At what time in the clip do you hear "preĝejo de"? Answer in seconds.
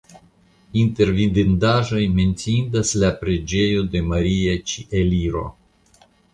3.21-4.05